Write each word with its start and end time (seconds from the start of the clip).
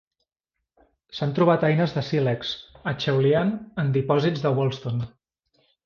S'han 1.17 1.35
trobat 1.41 1.67
eines 1.67 1.93
de 1.99 2.03
sílex 2.09 2.55
Acheulian 2.95 3.55
en 3.85 3.93
dipòsits 4.01 4.49
de 4.49 4.55
Wolston. 4.61 5.11